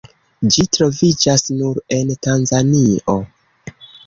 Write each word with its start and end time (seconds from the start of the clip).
Ĝi 0.53 0.63
troviĝas 0.77 1.45
nur 1.59 1.83
en 1.99 2.11
Tanzanio. 2.29 3.19